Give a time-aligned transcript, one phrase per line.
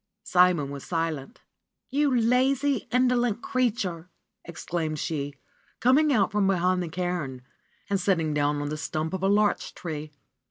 [0.23, 1.41] Simon was silent.
[1.91, 4.09] "You lazy, indolent creature!"
[4.43, 5.35] exclaimed she,
[5.79, 7.43] coming out from behind the cairn
[7.87, 10.11] and sitting down on the stump of a larch tree.